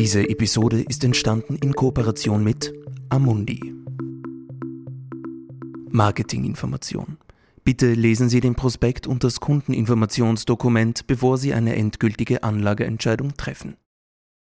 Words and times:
Diese 0.00 0.28
Episode 0.28 0.80
ist 0.82 1.02
entstanden 1.02 1.56
in 1.56 1.72
Kooperation 1.72 2.44
mit 2.44 2.72
Amundi. 3.08 3.74
Marketinginformation. 5.90 7.18
Bitte 7.64 7.94
lesen 7.94 8.28
Sie 8.28 8.38
den 8.38 8.54
Prospekt 8.54 9.08
und 9.08 9.24
das 9.24 9.40
Kundeninformationsdokument, 9.40 11.08
bevor 11.08 11.36
Sie 11.36 11.52
eine 11.52 11.74
endgültige 11.74 12.44
Anlageentscheidung 12.44 13.36
treffen. 13.36 13.76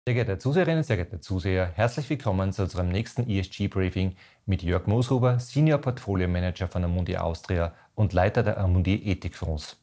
Sehr 0.05 0.15
geehrte 0.15 0.39
Zuseherinnen, 0.39 0.83
sehr 0.83 0.97
geehrte 0.97 1.21
Zuseher, 1.21 1.71
herzlich 1.73 2.09
willkommen 2.09 2.51
zu 2.51 2.63
unserem 2.63 2.89
nächsten 2.89 3.25
ESG-Briefing 3.29 4.15
mit 4.45 4.61
Jörg 4.61 4.87
Mooshuber, 4.87 5.39
Senior 5.39 5.77
Portfolio 5.77 6.27
Manager 6.27 6.67
von 6.67 6.83
Amundi 6.83 7.15
Austria 7.15 7.73
und 7.95 8.11
Leiter 8.11 8.43
der 8.43 8.57
Amundi 8.57 8.95
Ethikfonds. 9.05 9.77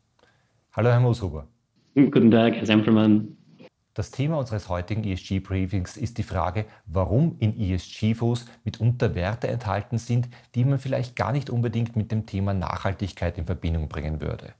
Hallo, 0.72 0.90
Herr 0.90 1.00
Mooshuber. 1.00 1.48
Guten 1.94 2.30
Tag, 2.30 2.56
Herr 2.56 2.66
Sempermann. 2.66 3.38
Das 3.96 4.10
Thema 4.10 4.38
unseres 4.38 4.68
heutigen 4.68 5.04
ESG-Briefings 5.04 5.96
ist 5.96 6.18
die 6.18 6.22
Frage, 6.22 6.66
warum 6.84 7.36
in 7.38 7.58
ESG-Fonds 7.58 8.44
mitunter 8.62 9.14
Werte 9.14 9.48
enthalten 9.48 9.96
sind, 9.96 10.28
die 10.54 10.66
man 10.66 10.78
vielleicht 10.78 11.16
gar 11.16 11.32
nicht 11.32 11.48
unbedingt 11.48 11.96
mit 11.96 12.12
dem 12.12 12.26
Thema 12.26 12.52
Nachhaltigkeit 12.52 13.38
in 13.38 13.46
Verbindung 13.46 13.88
bringen 13.88 14.20
würde. 14.20 14.52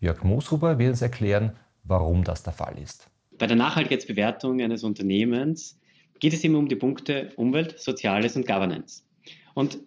Jörg 0.00 0.24
Mooshuber 0.24 0.78
wird 0.78 0.92
uns 0.92 1.02
erklären, 1.02 1.58
warum 1.84 2.24
das 2.24 2.42
der 2.42 2.54
Fall 2.54 2.78
ist. 2.78 3.10
Bei 3.38 3.46
der 3.46 3.58
Nachhaltigkeitsbewertung 3.58 4.62
eines 4.62 4.82
Unternehmens 4.82 5.78
geht 6.18 6.32
es 6.32 6.42
immer 6.42 6.58
um 6.58 6.66
die 6.66 6.76
Punkte 6.76 7.34
Umwelt, 7.36 7.78
Soziales 7.78 8.34
und 8.34 8.46
Governance. 8.46 9.02
Und 9.52 9.78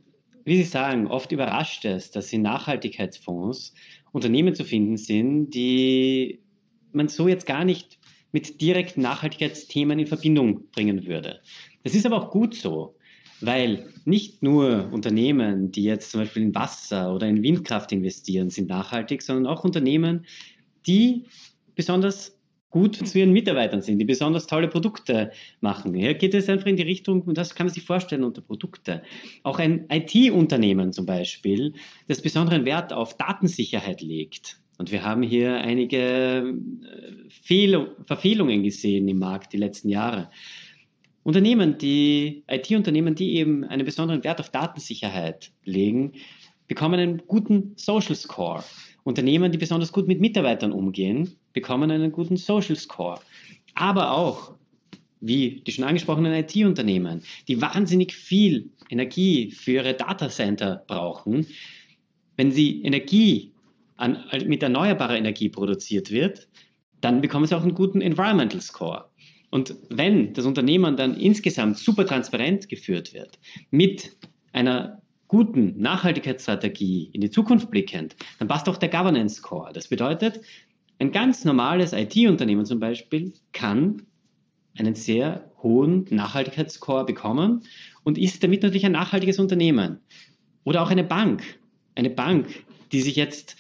wie 0.46 0.58
Sie 0.58 0.70
sagen, 0.70 1.08
oft 1.08 1.32
überrascht 1.32 1.84
es, 1.86 2.12
dass 2.12 2.32
in 2.32 2.44
Nachhaltigkeitsfonds 2.44 3.74
Unternehmen 4.12 4.54
zu 4.54 4.64
finden 4.64 4.98
sind, 4.98 5.50
die 5.50 6.44
man 6.92 7.08
so 7.08 7.28
jetzt 7.28 7.48
gar 7.48 7.66
nicht 7.66 7.98
mit 8.34 8.60
direkten 8.60 9.02
Nachhaltigkeitsthemen 9.02 10.00
in 10.00 10.08
Verbindung 10.08 10.70
bringen 10.72 11.06
würde. 11.06 11.40
Das 11.84 11.96
ist 11.96 12.06
aber 12.06 12.18
auch 12.18 12.32
gut 12.32 12.56
so, 12.56 12.98
weil 13.40 13.88
nicht 14.06 14.44
nur 14.44 14.90
Unternehmen, 14.92 15.72
die 15.72 15.84
jetzt 15.84 16.12
zum 16.12 16.22
Beispiel 16.22 16.44
in 16.44 16.56
Wasser 16.56 17.14
oder 17.14 17.28
in 17.28 17.44
Windkraft 17.44 17.92
investieren, 17.92 18.50
sind 18.50 18.68
nachhaltig, 18.68 19.22
sondern 19.22 19.48
auch 19.48 19.64
Unternehmen, 19.64 20.26
die 20.86 21.26
besonders 21.76 22.38
gut 22.70 22.96
zu 22.96 23.20
ihren 23.20 23.32
Mitarbeitern 23.32 23.84
sind, 23.84 24.00
die 24.00 24.06
besonders 24.06 24.48
tolle 24.48 24.68
Produkte 24.68 25.32
machen. 25.62 25.94
Hier 25.94 26.16
geht 26.16 26.34
es 26.34 26.50
einfach 26.50 26.66
in 26.66 26.76
die 26.76 26.84
Richtung, 26.84 27.22
und 27.22 27.38
das 27.38 27.54
kann 27.54 27.68
man 27.68 27.74
sich 27.74 27.84
vorstellen 27.84 28.24
unter 28.24 28.42
Produkte. 28.42 29.04
Auch 29.44 29.60
ein 29.60 29.86
IT-Unternehmen 29.92 30.92
zum 30.92 31.06
Beispiel, 31.06 31.74
das 32.08 32.22
besonderen 32.22 32.66
Wert 32.66 32.92
auf 32.92 33.16
Datensicherheit 33.16 34.02
legt 34.02 34.60
und 34.78 34.92
wir 34.92 35.04
haben 35.04 35.24
hier 35.24 35.56
einige 35.56 35.98
äh, 35.98 37.30
Fehl 37.30 37.96
Verfehlungen 38.06 38.64
gesehen 38.64 39.08
im 39.08 39.20
Markt 39.20 39.54
die 39.54 39.58
letzten 39.58 39.90
Jahre. 39.90 40.30
Unternehmen, 41.24 41.78
die 41.78 42.44
IT-Unternehmen, 42.50 43.16
die 43.16 43.36
eben 43.36 43.64
einen 43.64 43.86
besonderen 43.86 44.24
Wert 44.24 44.40
auf 44.42 44.50
Datensicherheit 44.50 45.52
legen, 45.64 46.14
bekommen 46.68 47.00
einen 47.00 47.24
guten 47.28 47.74
Social 47.78 48.16
Score. 48.16 48.64
Unternehmen, 49.04 49.52
die 49.52 49.58
besonders 49.58 49.92
gut 49.92 50.08
mit 50.08 50.20
Mitarbeitern 50.20 50.72
umgehen, 50.72 51.36
bekommen 51.54 51.92
einen 51.92 52.12
guten 52.12 52.38
Social 52.38 52.76
Score. 52.76 53.20
Aber 53.76 54.12
auch, 54.12 54.56
wie 55.22 55.62
die 55.66 55.72
schon 55.72 55.86
angesprochenen 55.86 56.34
IT-Unternehmen, 56.34 57.22
die 57.48 57.62
wahnsinnig 57.62 58.14
viel 58.14 58.70
Energie 58.90 59.52
für 59.52 59.72
ihre 59.72 59.94
Datacenter 59.94 60.84
brauchen, 60.88 61.48
wenn 62.36 62.52
sie 62.52 62.82
Energie 62.84 63.53
an, 64.04 64.24
mit 64.46 64.62
erneuerbarer 64.62 65.18
Energie 65.18 65.50
produziert 65.50 66.12
wird, 66.12 66.48
dann 67.02 67.22
bekommen 67.22 67.46
sie 67.46 67.56
auch 67.56 67.64
einen 67.64 67.74
guten 67.74 68.02
Environmental 68.02 68.62
Score. 68.62 69.06
Und 69.50 69.76
wenn 69.90 70.34
das 70.34 70.46
Unternehmen 70.46 70.98
dann 70.98 71.16
insgesamt 71.16 71.78
super 71.78 72.06
transparent 72.06 72.70
geführt 72.70 73.14
wird, 73.14 73.40
mit 73.72 74.16
einer 74.52 75.02
guten 75.28 75.80
Nachhaltigkeitsstrategie 75.80 77.10
in 77.14 77.22
die 77.22 77.30
Zukunft 77.30 77.72
blickend, 77.72 78.16
dann 78.40 78.48
passt 78.48 78.68
auch 78.68 78.78
der 78.78 78.90
Governance 78.90 79.36
Score. 79.36 79.72
Das 79.74 79.88
bedeutet, 79.88 80.42
ein 81.00 81.12
ganz 81.12 81.46
normales 81.46 81.94
IT-Unternehmen 81.94 82.66
zum 82.66 82.80
Beispiel 82.80 83.34
kann 83.52 84.04
einen 84.78 84.96
sehr 84.96 85.50
hohen 85.62 86.06
Nachhaltigkeitsscore 86.10 87.06
bekommen 87.06 87.64
und 88.04 88.18
ist 88.18 88.44
damit 88.44 88.64
natürlich 88.64 88.86
ein 88.86 88.92
nachhaltiges 88.92 89.40
Unternehmen. 89.40 90.00
Oder 90.64 90.82
auch 90.82 90.90
eine 90.90 91.04
Bank. 91.04 91.44
Eine 91.96 92.10
Bank, 92.10 92.64
die 92.92 93.02
sich 93.02 93.16
jetzt 93.16 93.56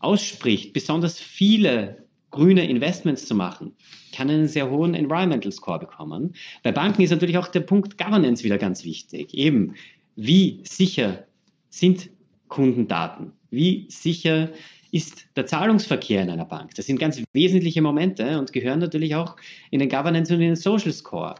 ausspricht, 0.00 0.72
besonders 0.72 1.18
viele 1.18 2.06
grüne 2.30 2.68
Investments 2.68 3.26
zu 3.26 3.34
machen, 3.34 3.72
kann 4.14 4.30
einen 4.30 4.48
sehr 4.48 4.70
hohen 4.70 4.94
Environmental 4.94 5.52
Score 5.52 5.78
bekommen. 5.78 6.34
Bei 6.62 6.72
Banken 6.72 7.02
ist 7.02 7.10
natürlich 7.10 7.38
auch 7.38 7.48
der 7.48 7.60
Punkt 7.60 7.98
Governance 7.98 8.44
wieder 8.44 8.58
ganz 8.58 8.84
wichtig. 8.84 9.32
Eben, 9.34 9.74
wie 10.16 10.60
sicher 10.64 11.26
sind 11.70 12.10
Kundendaten? 12.48 13.32
Wie 13.50 13.86
sicher 13.88 14.50
ist 14.92 15.26
der 15.36 15.46
Zahlungsverkehr 15.46 16.22
in 16.22 16.30
einer 16.30 16.44
Bank? 16.44 16.74
Das 16.74 16.86
sind 16.86 16.98
ganz 16.98 17.22
wesentliche 17.32 17.82
Momente 17.82 18.38
und 18.38 18.52
gehören 18.52 18.80
natürlich 18.80 19.14
auch 19.14 19.36
in 19.70 19.80
den 19.80 19.88
Governance 19.88 20.32
und 20.32 20.40
in 20.40 20.48
den 20.48 20.56
Social 20.56 20.92
Score. 20.92 21.34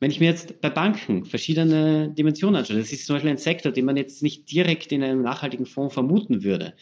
Wenn 0.00 0.10
ich 0.10 0.20
mir 0.20 0.26
jetzt 0.26 0.60
bei 0.60 0.68
Banken 0.68 1.24
verschiedene 1.24 2.10
Dimensionen 2.10 2.56
anschaue, 2.56 2.78
das 2.78 2.92
ist 2.92 3.06
zum 3.06 3.16
Beispiel 3.16 3.30
ein 3.30 3.38
Sektor, 3.38 3.72
den 3.72 3.86
man 3.86 3.96
jetzt 3.96 4.22
nicht 4.22 4.50
direkt 4.50 4.92
in 4.92 5.02
einem 5.02 5.22
nachhaltigen 5.22 5.64
Fonds 5.64 5.94
vermuten 5.94 6.42
würde 6.44 6.74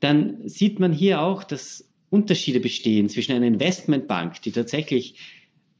dann 0.00 0.48
sieht 0.48 0.78
man 0.78 0.92
hier 0.92 1.20
auch, 1.20 1.44
dass 1.44 1.88
Unterschiede 2.10 2.60
bestehen 2.60 3.08
zwischen 3.08 3.32
einer 3.32 3.46
Investmentbank, 3.46 4.40
die 4.42 4.52
tatsächlich 4.52 5.18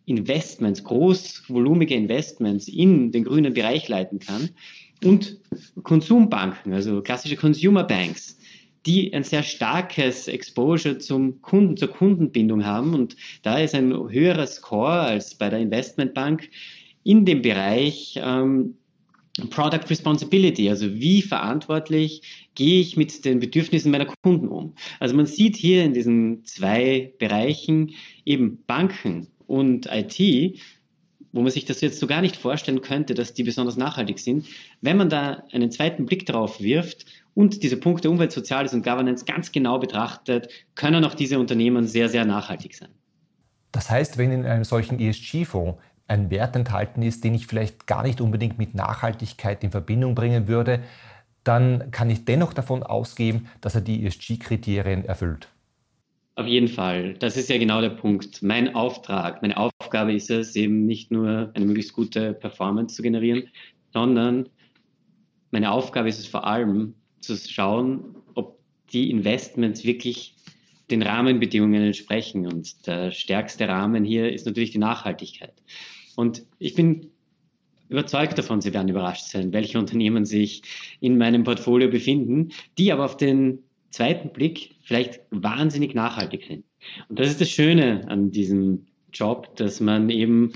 Investments, 0.07 0.85
großvolumige 0.85 1.95
Investments 1.95 2.69
in 2.69 3.13
den 3.13 3.25
grünen 3.25 3.55
Bereich 3.55 3.89
leiten 3.89 4.19
kann, 4.19 4.51
und 5.05 5.39
Konsumbanken, 5.83 6.73
also 6.73 7.03
klassische 7.03 7.37
Consumer 7.37 7.85
Banks, 7.85 8.39
die 8.87 9.13
ein 9.13 9.25
sehr 9.25 9.43
starkes 9.43 10.29
Exposure 10.29 10.99
zum 10.99 11.43
Kunden, 11.43 11.77
zur 11.77 11.89
Kundenbindung 11.89 12.65
haben. 12.65 12.95
Und 12.95 13.17
da 13.43 13.59
ist 13.59 13.75
ein 13.75 13.93
höherer 13.93 14.47
Score 14.47 15.01
als 15.01 15.35
bei 15.35 15.51
der 15.51 15.59
Investmentbank 15.59 16.49
in 17.03 17.25
dem 17.25 17.43
Bereich 17.43 18.19
ähm, 18.23 18.77
Product 19.51 19.91
Responsibility, 19.91 20.71
also 20.71 20.95
wie 20.95 21.21
verantwortlich 21.21 22.49
gehe 22.55 22.81
ich 22.81 22.97
mit 22.97 23.25
den 23.25 23.39
Bedürfnissen 23.39 23.91
meiner 23.91 24.07
Kunden 24.23 24.49
um. 24.49 24.75
Also 24.99 25.15
man 25.15 25.27
sieht 25.27 25.57
hier 25.57 25.85
in 25.85 25.93
diesen 25.93 26.45
zwei 26.45 27.13
Bereichen 27.19 27.93
eben 28.25 28.65
Banken 28.67 29.29
und 29.47 29.87
IT, 29.93 30.59
wo 31.33 31.43
man 31.43 31.51
sich 31.51 31.67
das 31.67 31.83
jetzt 31.83 32.01
so 32.01 32.07
gar 32.07 32.23
nicht 32.23 32.37
vorstellen 32.37 32.81
könnte, 32.81 33.13
dass 33.13 33.35
die 33.35 33.43
besonders 33.43 33.77
nachhaltig 33.77 34.19
sind. 34.19 34.47
Wenn 34.81 34.97
man 34.97 35.11
da 35.11 35.45
einen 35.53 35.71
zweiten 35.71 36.07
Blick 36.07 36.25
drauf 36.25 36.61
wirft 36.61 37.05
und 37.35 37.63
diese 37.63 37.77
Punkte 37.77 38.09
Umwelt, 38.09 38.33
Soziales 38.33 38.73
und 38.73 38.83
Governance 38.83 39.27
ganz 39.27 39.53
genau 39.53 39.79
betrachtet, 39.79 40.49
können 40.75 41.05
auch 41.05 41.15
diese 41.15 41.39
Unternehmen 41.39 41.87
sehr, 41.87 42.09
sehr 42.09 42.25
nachhaltig 42.25 42.75
sein. 42.75 42.89
Das 43.71 43.91
heißt, 43.91 44.17
wenn 44.17 44.33
in 44.33 44.47
einem 44.47 44.65
solchen 44.65 44.99
ESG-Fonds 44.99 45.79
ein 46.09 46.31
Wert 46.31 46.57
enthalten 46.57 47.03
ist, 47.03 47.25
den 47.25 47.35
ich 47.35 47.47
vielleicht 47.47 47.87
gar 47.87 48.03
nicht 48.03 48.21
unbedingt 48.21 48.59
mit 48.59 48.75
Nachhaltigkeit 48.75 49.65
in 49.65 49.71
Verbindung 49.71 50.15
bringen 50.15 50.49
würde, 50.49 50.83
dann 51.45 51.91
kann 51.91 52.11
ich 52.11 52.25
dennoch 52.25 52.53
davon 52.53 52.83
ausgehen, 52.83 53.49
dass 53.61 53.75
er 53.75 53.81
die 53.81 54.05
ESG-Kriterien 54.05 55.05
erfüllt. 55.05 55.49
Auf 56.35 56.47
jeden 56.47 56.69
Fall. 56.69 57.15
Das 57.15 57.37
ist 57.37 57.49
ja 57.49 57.57
genau 57.57 57.81
der 57.81 57.91
Punkt. 57.91 58.43
Mein 58.43 58.75
Auftrag, 58.75 59.41
meine 59.41 59.57
Aufgabe 59.57 60.13
ist 60.13 60.31
es, 60.31 60.55
eben 60.55 60.85
nicht 60.85 61.11
nur 61.11 61.51
eine 61.55 61.65
möglichst 61.65 61.95
gute 61.95 62.35
Performance 62.35 62.95
zu 62.95 63.03
generieren, 63.03 63.49
sondern 63.93 64.49
meine 65.51 65.71
Aufgabe 65.71 66.09
ist 66.09 66.19
es 66.19 66.27
vor 66.27 66.47
allem 66.47 66.95
zu 67.21 67.37
schauen, 67.37 68.17
ob 68.35 68.59
die 68.93 69.11
Investments 69.11 69.85
wirklich 69.85 70.35
den 70.91 71.03
Rahmenbedingungen 71.03 71.83
entsprechen. 71.83 72.47
Und 72.47 72.87
der 72.87 73.13
stärkste 73.13 73.67
Rahmen 73.69 74.05
hier 74.05 74.31
ist 74.31 74.45
natürlich 74.45 74.73
die 74.73 74.79
Nachhaltigkeit. 74.79 75.55
Und 76.17 76.45
ich 76.59 76.75
bin 76.75 77.13
überzeugt 77.89 78.37
davon, 78.37 78.61
Sie 78.61 78.75
werden 78.75 78.89
überrascht 78.89 79.27
sein, 79.27 79.53
welche 79.53 79.79
Unternehmen 79.79 80.25
sich 80.25 80.63
in 81.01 81.17
meinem 81.19 81.45
Portfolio 81.45 81.89
befinden, 81.89 82.51
die 82.79 82.91
aber 82.91 83.05
auf 83.05 83.17
den 83.17 83.61
zweiten 83.91 84.31
Blick 84.31 84.75
vielleicht 84.83 85.21
wahnsinnig 85.31 85.95
nachhaltig 85.95 86.45
sind. 86.47 86.65
Und 87.09 87.21
das 87.21 87.29
ist 87.29 87.41
das 87.41 87.51
Schöne 87.51 88.09
an 88.09 88.31
diesem 88.31 88.87
Job, 89.13 89.55
dass 89.57 89.81
man 89.81 90.11
eben 90.11 90.53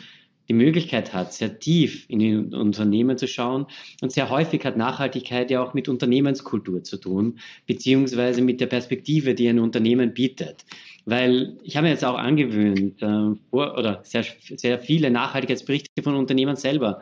die 0.51 0.55
Möglichkeit 0.55 1.13
hat, 1.15 1.33
sehr 1.33 1.61
tief 1.61 2.07
in 2.09 2.19
die 2.19 2.35
Unternehmen 2.35 3.17
zu 3.17 3.29
schauen. 3.29 3.67
Und 4.03 4.11
sehr 4.11 4.31
häufig 4.31 4.65
hat 4.65 4.77
Nachhaltigkeit 4.77 5.49
ja 5.49 5.63
auch 5.63 5.75
mit 5.75 5.89
Unternehmenskultur 5.89 6.83
zu 6.83 6.97
tun, 6.97 7.39
beziehungsweise 7.67 8.43
mit 8.43 8.61
der 8.61 8.67
Perspektive, 8.67 9.37
die 9.37 9.49
ein 9.49 9.61
Unternehmen 9.61 10.13
bietet. 10.13 10.65
Weil 11.05 11.57
ich 11.63 11.77
habe 11.77 11.87
mir 11.87 11.93
jetzt 11.93 12.05
auch 12.05 12.19
angewöhnt, 12.19 13.03
äh, 13.03 13.35
vor, 13.51 13.79
oder 13.79 14.01
sehr, 14.05 14.25
sehr 14.57 14.79
viele 14.79 15.11
Nachhaltigkeitsberichte 15.11 16.03
von 16.03 16.15
Unternehmen 16.15 16.57
selber 16.57 17.01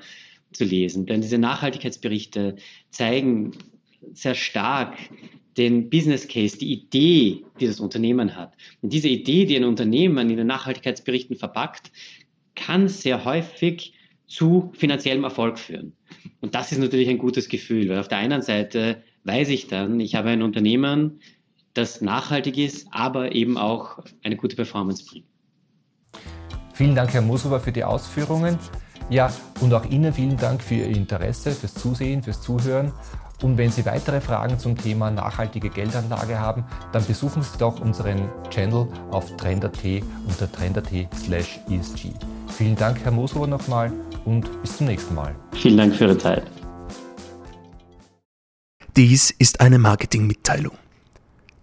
zu 0.52 0.64
lesen. 0.64 1.06
Denn 1.06 1.20
diese 1.20 1.38
Nachhaltigkeitsberichte 1.38 2.56
zeigen 2.90 3.52
sehr 4.12 4.34
stark 4.34 4.96
den 5.56 5.90
Business 5.90 6.28
Case, 6.28 6.56
die 6.56 6.72
Idee, 6.72 7.44
die 7.60 7.66
das 7.66 7.80
Unternehmen 7.80 8.36
hat. 8.36 8.54
Und 8.80 8.92
diese 8.92 9.08
Idee, 9.08 9.44
die 9.44 9.56
ein 9.56 9.64
Unternehmen 9.64 10.30
in 10.30 10.36
den 10.36 10.46
Nachhaltigkeitsberichten 10.46 11.36
verpackt, 11.36 11.90
kann 12.54 12.88
sehr 12.88 13.24
häufig 13.24 13.92
zu 14.26 14.70
finanziellem 14.74 15.24
Erfolg 15.24 15.58
führen. 15.58 15.94
Und 16.40 16.54
das 16.54 16.70
ist 16.70 16.78
natürlich 16.78 17.08
ein 17.08 17.18
gutes 17.18 17.48
Gefühl, 17.48 17.88
weil 17.88 17.98
auf 17.98 18.08
der 18.08 18.18
einen 18.18 18.42
Seite 18.42 19.02
weiß 19.24 19.48
ich 19.48 19.66
dann, 19.66 19.98
ich 20.00 20.14
habe 20.14 20.30
ein 20.30 20.42
Unternehmen, 20.42 21.20
das 21.78 22.00
nachhaltig 22.00 22.58
ist, 22.58 22.88
aber 22.90 23.32
eben 23.32 23.56
auch 23.56 23.98
eine 24.22 24.36
gute 24.36 24.56
Performance 24.56 25.04
bringt. 25.04 25.26
Vielen 26.75 26.94
Dank, 26.94 27.12
Herr 27.12 27.22
Mosowa, 27.22 27.58
für 27.58 27.72
die 27.72 27.84
Ausführungen. 27.84 28.58
Ja, 29.10 29.32
und 29.60 29.72
auch 29.72 29.84
Ihnen 29.86 30.12
vielen 30.12 30.36
Dank 30.36 30.62
für 30.62 30.75
Ihr 30.75 30.88
Interesse, 30.88 31.52
fürs 31.52 31.75
Zusehen, 31.75 32.22
fürs 32.22 32.42
Zuhören. 32.42 32.92
Und 33.42 33.56
wenn 33.56 33.70
Sie 33.70 33.86
weitere 33.86 34.20
Fragen 34.20 34.58
zum 34.58 34.76
Thema 34.76 35.10
nachhaltige 35.10 35.70
Geldanlage 35.70 36.38
haben, 36.38 36.64
dann 36.92 37.04
besuchen 37.04 37.42
Sie 37.42 37.56
doch 37.58 37.80
unseren 37.80 38.28
Channel 38.50 38.88
auf 39.10 39.36
trend.at 39.36 39.78
unter 40.26 40.50
trend.at 40.50 40.90
slash 41.16 41.60
ESG. 41.70 42.10
Vielen 42.48 42.76
Dank, 42.76 43.00
Herr 43.04 43.12
Mosowa, 43.12 43.46
nochmal 43.46 43.92
und 44.25 44.60
bis 44.62 44.76
zum 44.76 44.88
nächsten 44.88 45.14
Mal. 45.14 45.34
Vielen 45.52 45.76
Dank 45.76 45.94
für 45.94 46.04
Ihre 46.04 46.19
Zeit. 46.19 46.50
Dies 48.96 49.30
ist 49.30 49.60
eine 49.60 49.78
Marketingmitteilung. 49.78 50.76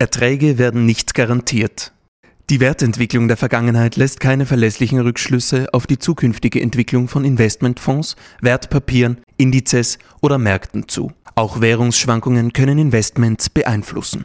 Erträge 0.00 0.58
werden 0.58 0.86
nicht 0.86 1.14
garantiert. 1.14 1.92
Die 2.50 2.60
Wertentwicklung 2.60 3.26
der 3.26 3.36
Vergangenheit 3.36 3.96
lässt 3.96 4.20
keine 4.20 4.46
verlässlichen 4.46 5.00
Rückschlüsse 5.00 5.66
auf 5.72 5.88
die 5.88 5.98
zukünftige 5.98 6.60
Entwicklung 6.60 7.08
von 7.08 7.24
Investmentfonds, 7.24 8.14
Wertpapieren, 8.40 9.18
Indizes 9.38 9.98
oder 10.22 10.38
Märkten 10.38 10.86
zu. 10.88 11.10
Auch 11.34 11.60
Währungsschwankungen 11.60 12.52
können 12.52 12.78
Investments 12.78 13.50
beeinflussen. 13.50 14.24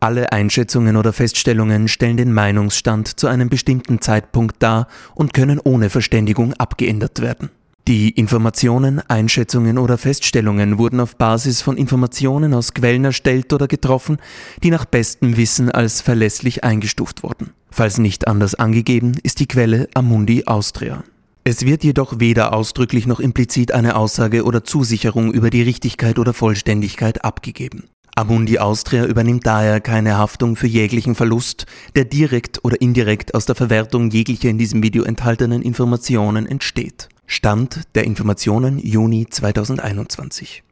Alle 0.00 0.32
Einschätzungen 0.32 0.98
oder 0.98 1.14
Feststellungen 1.14 1.88
stellen 1.88 2.18
den 2.18 2.34
Meinungsstand 2.34 3.18
zu 3.18 3.26
einem 3.26 3.48
bestimmten 3.48 4.02
Zeitpunkt 4.02 4.56
dar 4.62 4.86
und 5.14 5.32
können 5.32 5.58
ohne 5.64 5.88
Verständigung 5.88 6.52
abgeändert 6.52 7.22
werden. 7.22 7.48
Die 7.88 8.10
Informationen, 8.10 8.98
Einschätzungen 8.98 9.78
oder 9.78 9.96
Feststellungen 9.96 10.76
wurden 10.76 10.98
auf 10.98 11.14
Basis 11.14 11.62
von 11.62 11.76
Informationen 11.76 12.52
aus 12.52 12.74
Quellen 12.74 13.04
erstellt 13.04 13.52
oder 13.52 13.68
getroffen, 13.68 14.16
die 14.64 14.70
nach 14.70 14.86
bestem 14.86 15.36
Wissen 15.36 15.70
als 15.70 16.00
verlässlich 16.00 16.64
eingestuft 16.64 17.22
wurden. 17.22 17.52
Falls 17.70 17.98
nicht 17.98 18.26
anders 18.26 18.56
angegeben, 18.56 19.12
ist 19.22 19.38
die 19.38 19.46
Quelle 19.46 19.88
Amundi 19.94 20.46
Austria. 20.46 21.04
Es 21.44 21.64
wird 21.64 21.84
jedoch 21.84 22.18
weder 22.18 22.52
ausdrücklich 22.54 23.06
noch 23.06 23.20
implizit 23.20 23.70
eine 23.70 23.94
Aussage 23.94 24.42
oder 24.42 24.64
Zusicherung 24.64 25.32
über 25.32 25.50
die 25.50 25.62
Richtigkeit 25.62 26.18
oder 26.18 26.34
Vollständigkeit 26.34 27.24
abgegeben. 27.24 27.84
Amundi 28.16 28.58
Austria 28.58 29.04
übernimmt 29.04 29.46
daher 29.46 29.80
keine 29.80 30.16
Haftung 30.18 30.56
für 30.56 30.66
jeglichen 30.66 31.14
Verlust, 31.14 31.66
der 31.94 32.04
direkt 32.04 32.64
oder 32.64 32.80
indirekt 32.80 33.36
aus 33.36 33.46
der 33.46 33.54
Verwertung 33.54 34.10
jeglicher 34.10 34.48
in 34.48 34.58
diesem 34.58 34.82
Video 34.82 35.04
enthaltenen 35.04 35.62
Informationen 35.62 36.46
entsteht. 36.46 37.10
Stand 37.26 37.82
der 37.94 38.04
Informationen 38.04 38.78
Juni 38.78 39.26
2021. 39.28 40.62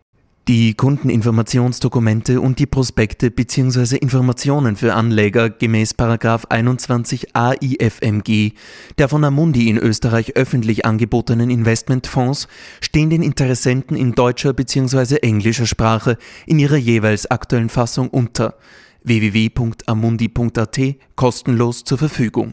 Die 0.47 0.75
Kundeninformationsdokumente 0.75 2.39
und 2.39 2.59
die 2.59 2.67
Prospekte 2.67 3.31
bzw. 3.31 3.97
Informationen 3.97 4.77
für 4.77 4.93
Anleger 4.93 5.49
gemäß 5.49 5.95
21 5.99 7.35
AIFMG 7.35 8.53
der 8.99 9.09
von 9.09 9.25
Amundi 9.25 9.71
in 9.71 9.79
Österreich 9.79 10.37
öffentlich 10.37 10.85
angebotenen 10.85 11.49
Investmentfonds 11.49 12.47
stehen 12.83 13.09
den 13.09 13.23
Interessenten 13.23 13.97
in 13.97 14.13
deutscher 14.13 14.53
bzw. 14.53 15.17
englischer 15.23 15.67
Sprache 15.67 16.19
in 16.47 16.59
ihrer 16.59 16.77
jeweils 16.77 17.31
aktuellen 17.31 17.71
Fassung 17.71 18.09
unter 18.09 18.59
www.amundi.at 19.03 20.81
kostenlos 21.17 21.85
zur 21.85 21.97
Verfügung. 21.97 22.53